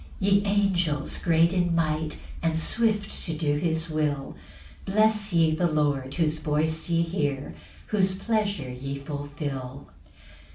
[0.19, 4.35] 2 Ye angels great in might, And swift to do his will,
[4.83, 7.53] Bless ye the Lord, whose voice ye hear,
[7.89, 9.91] Whose pleasure ye fulfil.